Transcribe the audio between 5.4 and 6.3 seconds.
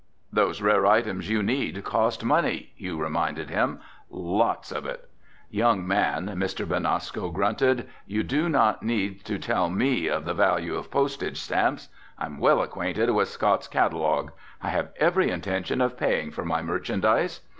"Young man,"